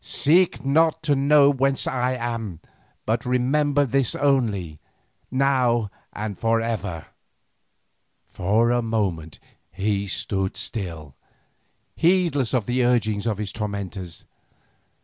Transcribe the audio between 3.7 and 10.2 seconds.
this only, now and for ever." For a moment he